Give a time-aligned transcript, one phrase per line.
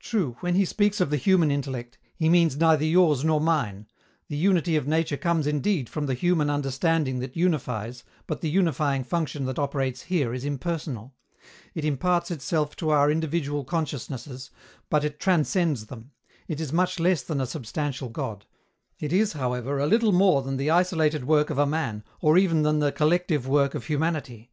[0.00, 3.86] True, when he speaks of the human intellect, he means neither yours nor mine:
[4.26, 9.04] the unity of nature comes indeed from the human understanding that unifies, but the unifying
[9.04, 11.14] function that operates here is impersonal.
[11.76, 14.50] It imparts itself to our individual consciousnesses,
[14.90, 16.10] but it transcends them.
[16.48, 18.44] It is much less than a substantial God;
[18.98, 22.62] it is, however, a little more than the isolated work of a man or even
[22.62, 24.50] than the collective work of humanity.